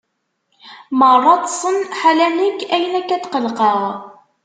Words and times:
Meṛṛa 0.99 1.35
ṭṭsen, 1.43 1.77
ḥala 1.99 2.27
nekk, 2.37 2.59
ayen 2.75 2.93
akka 2.99 3.17
tqelqeɣ? 3.23 3.79